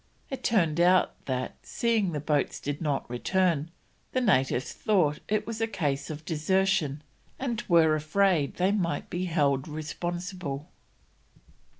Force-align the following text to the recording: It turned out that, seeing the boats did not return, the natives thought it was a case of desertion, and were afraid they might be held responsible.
It 0.31 0.43
turned 0.43 0.79
out 0.79 1.13
that, 1.27 1.57
seeing 1.61 2.11
the 2.11 2.19
boats 2.19 2.59
did 2.59 2.81
not 2.81 3.07
return, 3.07 3.69
the 4.13 4.19
natives 4.19 4.73
thought 4.73 5.19
it 5.27 5.45
was 5.45 5.61
a 5.61 5.67
case 5.67 6.09
of 6.09 6.25
desertion, 6.25 7.03
and 7.37 7.61
were 7.67 7.93
afraid 7.93 8.55
they 8.55 8.71
might 8.71 9.11
be 9.11 9.25
held 9.25 9.67
responsible. 9.67 10.69